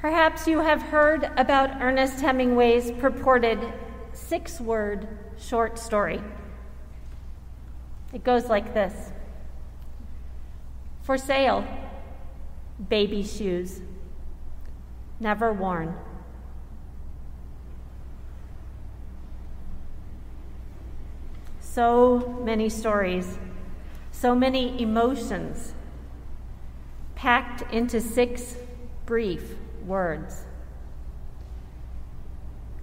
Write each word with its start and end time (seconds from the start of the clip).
Perhaps 0.00 0.46
you 0.46 0.60
have 0.60 0.80
heard 0.80 1.28
about 1.36 1.82
Ernest 1.82 2.20
Hemingway's 2.20 2.92
purported 2.92 3.58
six 4.12 4.60
word 4.60 5.08
short 5.36 5.76
story. 5.76 6.22
It 8.12 8.22
goes 8.22 8.46
like 8.46 8.74
this 8.74 9.10
For 11.02 11.18
sale, 11.18 11.66
baby 12.88 13.24
shoes, 13.24 13.80
never 15.18 15.52
worn. 15.52 15.96
So 21.58 22.40
many 22.44 22.68
stories, 22.68 23.36
so 24.12 24.36
many 24.36 24.80
emotions 24.80 25.74
packed 27.16 27.62
into 27.74 28.00
six 28.00 28.54
brief 29.04 29.56
words. 29.88 30.44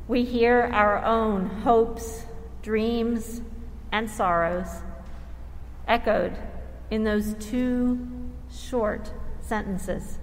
We 0.07 0.23
hear 0.23 0.69
our 0.73 1.03
own 1.03 1.45
hopes, 1.47 2.25
dreams, 2.61 3.41
and 3.91 4.09
sorrows 4.09 4.67
echoed 5.87 6.37
in 6.91 7.03
those 7.03 7.35
two 7.39 8.07
short 8.51 9.11
sentences. 9.41 10.19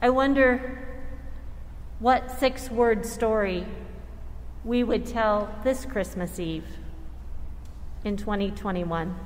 I 0.00 0.10
wonder 0.10 0.88
what 1.98 2.30
six 2.38 2.70
word 2.70 3.04
story 3.04 3.66
we 4.64 4.84
would 4.84 5.06
tell 5.06 5.54
this 5.64 5.84
Christmas 5.84 6.38
Eve 6.38 6.66
in 8.04 8.16
2021. 8.16 9.16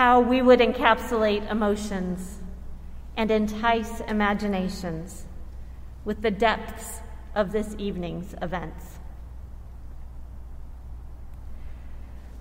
How 0.00 0.18
we 0.18 0.40
would 0.40 0.60
encapsulate 0.60 1.50
emotions 1.50 2.38
and 3.18 3.30
entice 3.30 4.00
imaginations 4.00 5.26
with 6.06 6.22
the 6.22 6.30
depths 6.30 7.00
of 7.34 7.52
this 7.52 7.74
evening's 7.76 8.34
events. 8.40 8.98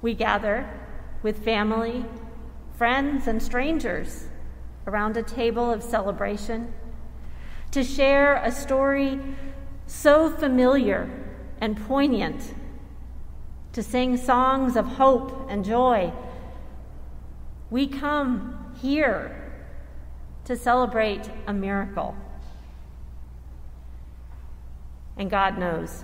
We 0.02 0.14
gather 0.14 0.70
with 1.22 1.44
family, 1.44 2.06
friends, 2.78 3.28
and 3.28 3.44
strangers 3.44 4.28
around 4.88 5.18
a 5.18 5.22
table 5.22 5.70
of 5.70 5.84
celebration 5.84 6.74
to 7.72 7.84
share 7.84 8.38
a 8.38 8.54
story 8.54 9.20
so 9.86 10.30
familiar 10.30 11.10
and 11.60 11.76
poignant, 11.76 12.54
to 13.74 13.84
sing 13.84 14.16
songs 14.16 14.78
of 14.78 14.86
hope 14.86 15.48
and 15.50 15.66
joy. 15.66 16.14
We 17.70 17.88
come 17.88 18.74
here 18.82 19.52
to 20.46 20.56
celebrate 20.56 21.30
a 21.48 21.54
miracle. 21.54 22.16
And 25.18 25.30
God 25.30 25.58
knows 25.58 26.04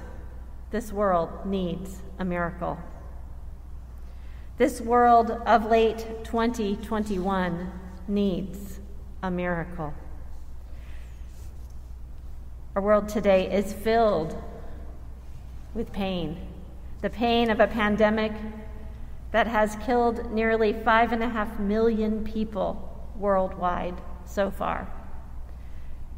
this 0.72 0.92
world 0.92 1.46
needs 1.46 2.02
a 2.20 2.26
miracle. 2.26 2.78
This 4.58 4.80
world 4.80 5.32
of 5.32 5.66
late 5.66 6.24
2021 6.24 7.72
needs 8.08 8.80
a 9.24 9.32
miracle. 9.32 9.94
Our 12.76 12.82
world 12.82 13.10
today 13.10 13.52
is 13.52 13.74
filled 13.74 14.42
with 15.74 15.92
pain 15.92 16.38
the 17.06 17.10
pain 17.12 17.52
of 17.52 17.60
a 17.60 17.68
pandemic 17.68 18.32
that 19.32 19.48
has 19.48 19.78
killed 19.86 20.32
nearly 20.32 20.74
five 20.74 21.12
and 21.12 21.24
a 21.24 21.30
half 21.30 21.60
million 21.60 22.24
people 22.24 23.12
worldwide 23.16 24.02
so 24.26 24.50
far 24.50 24.88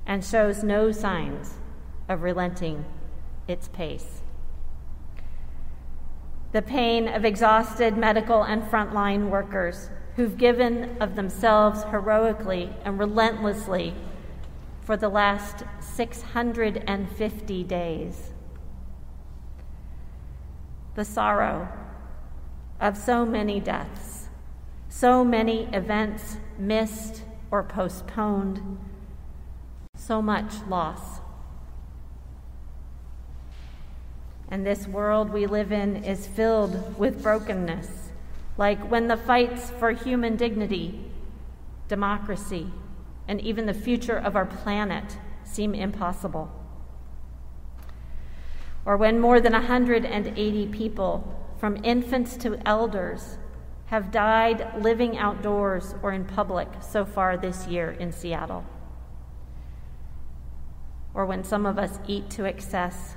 and 0.06 0.24
shows 0.24 0.64
no 0.64 0.92
signs 0.92 1.56
of 2.08 2.22
relenting 2.22 2.86
its 3.48 3.68
pace. 3.68 4.22
The 6.54 6.62
pain 6.62 7.08
of 7.08 7.26
exhausted 7.26 7.98
medical 7.98 8.44
and 8.44 8.64
frontline 8.64 9.30
workers 9.30 9.90
who've 10.16 10.38
given 10.38 10.98
of 11.02 11.16
themselves 11.16 11.84
heroically 11.84 12.74
and 12.84 12.98
relentlessly 12.98 13.94
for 14.82 14.96
the 14.96 15.10
last 15.10 15.64
650 15.82 17.64
days. 17.66 18.34
The 20.96 21.06
sorrow 21.06 21.68
of 22.80 22.98
so 22.98 23.26
many 23.26 23.60
deaths, 23.60 24.28
so 24.90 25.24
many 25.24 25.68
events 25.74 26.38
missed 26.58 27.24
or 27.50 27.64
postponed, 27.64 28.80
so 29.96 30.22
much 30.22 30.54
loss. 30.68 31.20
And 34.50 34.66
this 34.66 34.88
world 34.88 35.32
we 35.32 35.46
live 35.46 35.72
in 35.72 36.04
is 36.04 36.28
filled 36.28 36.98
with 36.98 37.22
brokenness, 37.22 38.12
like 38.58 38.80
when 38.90 39.08
the 39.08 39.18
fights 39.18 39.72
for 39.72 39.92
human 39.92 40.36
dignity, 40.36 41.04
democracy, 41.88 42.72
and 43.28 43.42
even 43.42 43.66
the 43.66 43.74
future 43.74 44.18
of 44.18 44.36
our 44.36 44.46
planet 44.46 45.18
seem 45.44 45.74
impossible. 45.76 46.50
Or 48.86 48.96
when 48.96 49.20
more 49.20 49.42
than 49.42 49.52
180 49.52 50.68
people, 50.68 51.37
from 51.60 51.84
infants 51.84 52.38
to 52.38 52.60
elders, 52.66 53.38
have 53.88 54.12
died 54.12 54.70
living 54.80 55.18
outdoors 55.18 55.96
or 56.04 56.12
in 56.12 56.26
public 56.26 56.68
so 56.82 57.06
far 57.06 57.38
this 57.38 57.68
year 57.68 57.92
in 57.92 58.12
Seattle. 58.12 58.66
Or 61.14 61.26
when 61.26 61.44
some 61.44 61.66
of 61.66 61.80
us 61.80 62.00
eat 62.06 62.30
to 62.32 62.46
excess 62.46 63.16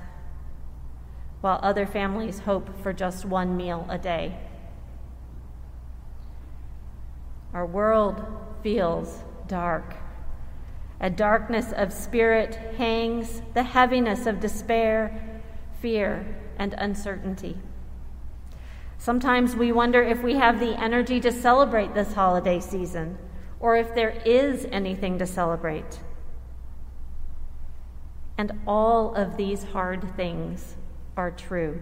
while 1.41 1.59
other 1.61 1.85
families 1.85 2.39
hope 2.39 2.69
for 2.81 2.93
just 2.93 3.25
one 3.25 3.57
meal 3.57 3.85
a 3.89 3.97
day. 3.97 4.37
Our 7.53 7.65
world 7.65 8.23
feels 8.63 9.23
dark. 9.47 9.95
A 10.99 11.09
darkness 11.09 11.73
of 11.75 11.91
spirit 11.91 12.55
hangs 12.77 13.41
the 13.53 13.63
heaviness 13.63 14.25
of 14.25 14.39
despair, 14.39 15.41
fear, 15.81 16.37
and 16.57 16.73
uncertainty. 16.77 17.57
Sometimes 19.01 19.55
we 19.55 19.71
wonder 19.71 20.03
if 20.03 20.21
we 20.21 20.35
have 20.35 20.59
the 20.59 20.79
energy 20.79 21.19
to 21.21 21.31
celebrate 21.31 21.95
this 21.95 22.13
holiday 22.13 22.59
season 22.59 23.17
or 23.59 23.75
if 23.75 23.95
there 23.95 24.21
is 24.23 24.67
anything 24.71 25.17
to 25.17 25.25
celebrate. 25.25 26.01
And 28.37 28.59
all 28.67 29.15
of 29.15 29.37
these 29.37 29.63
hard 29.63 30.15
things 30.15 30.75
are 31.17 31.31
true. 31.31 31.81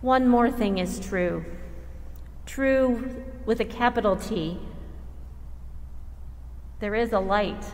One 0.00 0.26
more 0.26 0.50
thing 0.50 0.78
is 0.78 0.98
true. 0.98 1.44
True 2.46 3.24
with 3.46 3.60
a 3.60 3.64
capital 3.64 4.16
T. 4.16 4.58
There 6.80 6.96
is 6.96 7.12
a 7.12 7.20
light 7.20 7.64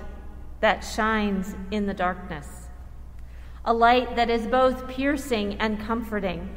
that 0.60 0.80
shines 0.80 1.56
in 1.70 1.86
the 1.86 1.94
darkness 1.94 2.59
a 3.64 3.74
light 3.74 4.16
that 4.16 4.30
is 4.30 4.46
both 4.46 4.88
piercing 4.88 5.54
and 5.54 5.80
comforting. 5.80 6.48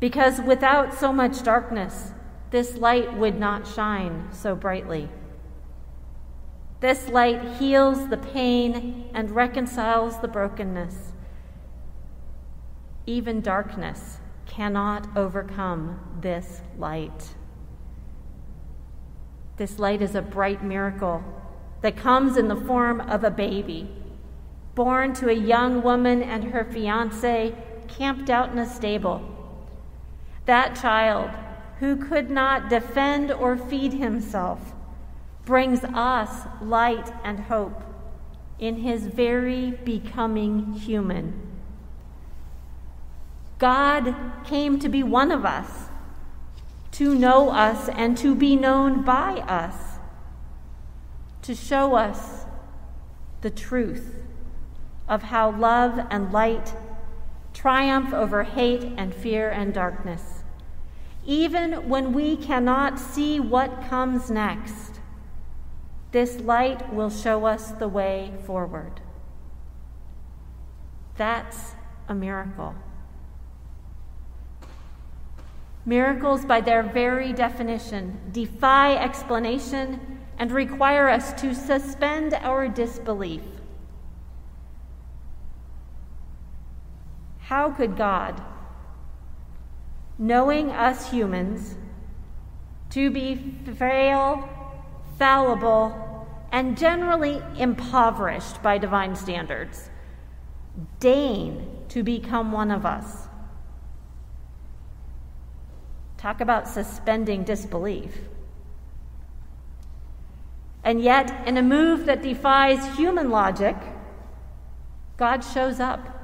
Because 0.00 0.40
without 0.40 0.94
so 0.94 1.12
much 1.12 1.42
darkness, 1.42 2.12
this 2.50 2.76
light 2.76 3.14
would 3.14 3.38
not 3.38 3.66
shine 3.66 4.28
so 4.32 4.54
brightly. 4.54 5.08
This 6.80 7.08
light 7.08 7.58
heals 7.58 8.08
the 8.08 8.16
pain 8.16 9.08
and 9.14 9.30
reconciles 9.30 10.20
the 10.20 10.28
brokenness. 10.28 11.12
Even 13.06 13.40
darkness 13.40 14.18
cannot 14.46 15.06
overcome 15.16 16.18
this 16.20 16.60
light. 16.76 17.34
This 19.56 19.78
light 19.78 20.02
is 20.02 20.14
a 20.14 20.22
bright 20.22 20.64
miracle 20.64 21.22
that 21.80 21.96
comes 21.96 22.36
in 22.36 22.48
the 22.48 22.56
form 22.56 23.00
of 23.00 23.24
a 23.24 23.30
baby 23.30 23.88
born 24.74 25.12
to 25.14 25.28
a 25.28 25.34
young 25.34 25.82
woman 25.82 26.22
and 26.22 26.44
her 26.44 26.64
fiance 26.64 27.54
camped 27.88 28.30
out 28.30 28.50
in 28.50 28.58
a 28.58 28.68
stable. 28.68 29.20
That 30.46 30.74
child, 30.74 31.30
who 31.78 31.96
could 31.96 32.30
not 32.30 32.68
defend 32.68 33.30
or 33.30 33.56
feed 33.56 33.92
himself, 33.92 34.72
brings 35.44 35.84
us 35.84 36.46
light 36.60 37.12
and 37.22 37.40
hope 37.40 37.82
in 38.58 38.76
his 38.76 39.06
very 39.06 39.72
becoming 39.72 40.72
human. 40.72 41.48
God 43.58 44.14
came 44.44 44.78
to 44.78 44.88
be 44.88 45.02
one 45.02 45.30
of 45.30 45.44
us, 45.44 45.88
to 46.92 47.14
know 47.14 47.50
us 47.50 47.88
and 47.88 48.16
to 48.18 48.34
be 48.34 48.56
known 48.56 49.02
by 49.02 49.38
us, 49.40 49.98
to 51.42 51.54
show 51.54 51.94
us 51.94 52.44
the 53.40 53.50
truth 53.50 54.16
of 55.08 55.24
how 55.24 55.50
love 55.50 55.98
and 56.10 56.32
light 56.32 56.74
triumph 57.52 58.12
over 58.12 58.44
hate 58.44 58.84
and 58.96 59.14
fear 59.14 59.50
and 59.50 59.74
darkness, 59.74 60.42
even 61.24 61.88
when 61.88 62.12
we 62.12 62.36
cannot 62.36 62.98
see 62.98 63.38
what 63.38 63.88
comes 63.88 64.30
next. 64.30 65.00
This 66.12 66.40
light 66.40 66.92
will 66.92 67.10
show 67.10 67.46
us 67.46 67.70
the 67.72 67.88
way 67.88 68.32
forward. 68.44 69.00
That's 71.16 71.72
a 72.08 72.14
miracle. 72.14 72.74
Miracles, 75.84 76.44
by 76.44 76.60
their 76.60 76.82
very 76.82 77.32
definition, 77.32 78.20
defy 78.30 78.94
explanation 78.94 80.18
and 80.38 80.52
require 80.52 81.08
us 81.08 81.32
to 81.40 81.54
suspend 81.54 82.34
our 82.34 82.68
disbelief. 82.68 83.42
How 87.52 87.70
could 87.70 87.98
God, 87.98 88.42
knowing 90.16 90.70
us 90.70 91.10
humans 91.10 91.74
to 92.88 93.10
be 93.10 93.58
frail, 93.76 94.48
fallible, 95.18 96.26
and 96.50 96.78
generally 96.78 97.42
impoverished 97.58 98.62
by 98.62 98.78
divine 98.78 99.14
standards, 99.16 99.90
deign 100.98 101.68
to 101.90 102.02
become 102.02 102.52
one 102.52 102.70
of 102.70 102.86
us? 102.86 103.28
Talk 106.16 106.40
about 106.40 106.66
suspending 106.66 107.44
disbelief. 107.44 108.16
And 110.82 111.02
yet, 111.02 111.46
in 111.46 111.58
a 111.58 111.62
move 111.62 112.06
that 112.06 112.22
defies 112.22 112.96
human 112.96 113.28
logic, 113.28 113.76
God 115.18 115.44
shows 115.44 115.80
up, 115.80 116.21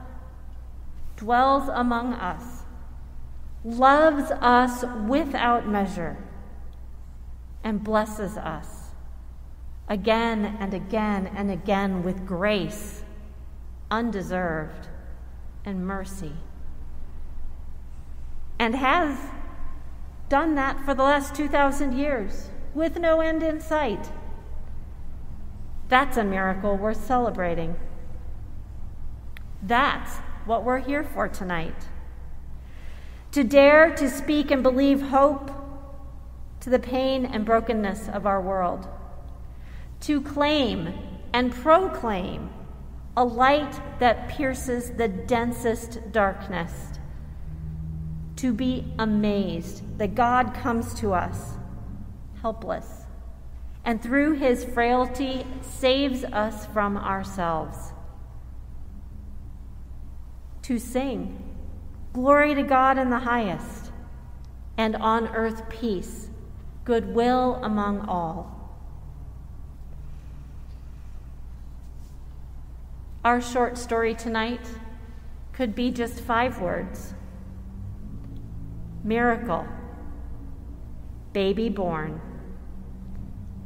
dwells 1.19 1.69
among 1.69 2.15
us, 2.15 2.63
loves 3.65 4.31
us 4.41 4.85
without 5.07 5.69
measure, 5.69 6.17
and 7.65 7.83
blesses 7.83 8.37
us 8.37 8.91
again 9.89 10.57
and 10.61 10.73
again 10.73 11.27
and 11.35 11.51
again 11.51 12.03
with 12.03 12.25
grace, 12.25 13.03
undeserved, 13.91 14.89
and 15.65 15.87
mercy. 15.87 16.35
And 18.59 18.77
has 18.77 19.19
done 20.29 20.55
that 20.55 20.85
for 20.85 20.95
the 20.95 21.03
last 21.03 21.35
2,000 21.35 21.97
years 21.97 22.51
with 22.75 22.99
no 22.99 23.21
end 23.21 23.43
in 23.43 23.61
sight. 23.61 24.11
That's 25.89 26.17
a 26.17 26.25
miracle 26.25 26.77
worth 26.77 27.05
celebrating. 27.05 27.77
That's 29.63 30.19
what 30.49 30.65
we're 30.65 30.79
here 30.79 31.05
for 31.05 31.29
tonight. 31.29 31.75
To 33.33 33.45
dare 33.45 33.95
to 33.97 34.09
speak 34.09 34.51
and 34.51 34.63
believe 34.63 35.03
hope 35.03 35.51
to 36.61 36.71
the 36.71 36.79
pain 36.79 37.27
and 37.27 37.45
brokenness 37.45 38.09
of 38.09 38.27
our 38.27 38.41
world. 38.41 38.89
To 40.01 40.23
claim 40.23 40.95
and 41.35 41.53
proclaim 41.53 42.51
a 43.17 43.25
light 43.25 43.79
that 43.99 44.29
pierces 44.29 44.93
the 44.93 45.09
densest 45.09 46.13
darkness 46.13 46.73
to 48.37 48.55
be 48.55 48.87
amazed 48.99 49.99
that 49.99 50.15
God 50.15 50.55
comes 50.55 50.95
to 50.95 51.13
us 51.13 51.59
helpless 52.41 52.87
and 53.85 54.01
through 54.01 54.33
his 54.35 54.65
frailty 54.65 55.45
saves 55.63 56.23
us 56.25 56.67
from 56.67 56.97
ourselves. 56.97 57.93
To 60.69 60.79
sing, 60.79 61.43
Glory 62.13 62.55
to 62.55 62.63
God 62.63 62.99
in 62.99 63.09
the 63.09 63.21
highest, 63.21 63.91
and 64.77 64.97
on 64.97 65.29
earth 65.29 65.67
peace, 65.71 66.29
goodwill 66.85 67.59
among 67.63 68.01
all. 68.01 68.77
Our 73.25 73.41
short 73.41 73.79
story 73.79 74.15
tonight 74.15 74.61
could 75.55 75.75
be 75.75 75.91
just 75.91 76.21
five 76.21 76.61
words 76.61 77.15
miracle, 79.03 79.67
baby 81.33 81.71
born, 81.71 82.21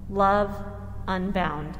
love 0.08 0.54
unbound. 1.08 1.76